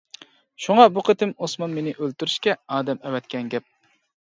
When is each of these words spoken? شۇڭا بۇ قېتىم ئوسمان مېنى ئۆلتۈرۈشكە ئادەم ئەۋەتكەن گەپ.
شۇڭا 0.67 0.85
بۇ 0.95 1.03
قېتىم 1.09 1.35
ئوسمان 1.41 1.77
مېنى 1.77 1.95
ئۆلتۈرۈشكە 1.99 2.57
ئادەم 2.79 3.05
ئەۋەتكەن 3.07 3.55
گەپ. 3.55 3.71